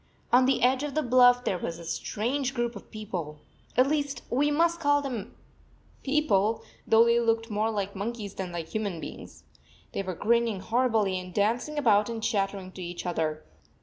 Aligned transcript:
On 0.33 0.47
the 0.47 0.63
edge 0.63 0.81
of 0.81 0.95
the 0.95 1.03
bluff 1.03 1.43
there 1.45 1.59
was 1.59 1.77
a 1.77 1.85
strange 1.85 2.55
group 2.55 2.75
of 2.75 2.89
people. 2.89 3.37
At 3.77 3.85
least 3.85 4.23
we 4.31 4.49
must 4.49 4.79
call 4.79 4.99
them 5.03 5.35
"people," 6.01 6.63
though 6.87 7.05
they 7.05 7.19
looked 7.19 7.51
more 7.51 7.69
like 7.69 7.95
monkeys 7.95 8.33
than 8.33 8.51
like 8.51 8.69
human 8.69 8.99
beings. 8.99 9.43
They 9.91 10.01
were 10.01 10.15
grinning 10.15 10.59
horribly 10.61 11.19
and 11.19 11.31
dancing 11.31 11.77
about 11.77 12.09
and 12.09 12.23
chattering 12.23 12.71
to 12.71 12.81
each 12.81 13.05
other. 13.05 13.45